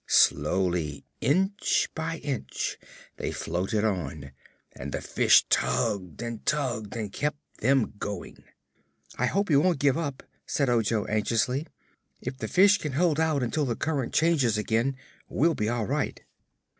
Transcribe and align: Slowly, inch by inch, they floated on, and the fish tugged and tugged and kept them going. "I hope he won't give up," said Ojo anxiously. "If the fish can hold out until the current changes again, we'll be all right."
Slowly, 0.07 1.05
inch 1.19 1.87
by 1.93 2.17
inch, 2.23 2.79
they 3.17 3.31
floated 3.31 3.83
on, 3.83 4.31
and 4.71 4.91
the 4.91 4.99
fish 4.99 5.45
tugged 5.47 6.23
and 6.23 6.43
tugged 6.43 6.95
and 6.95 7.13
kept 7.13 7.37
them 7.59 7.93
going. 7.99 8.43
"I 9.19 9.27
hope 9.27 9.49
he 9.49 9.55
won't 9.57 9.77
give 9.77 9.99
up," 9.99 10.23
said 10.47 10.69
Ojo 10.69 11.05
anxiously. 11.05 11.67
"If 12.19 12.39
the 12.39 12.47
fish 12.47 12.79
can 12.79 12.93
hold 12.93 13.19
out 13.19 13.43
until 13.43 13.65
the 13.67 13.75
current 13.75 14.11
changes 14.11 14.57
again, 14.57 14.95
we'll 15.29 15.53
be 15.53 15.69
all 15.69 15.85
right." 15.85 16.19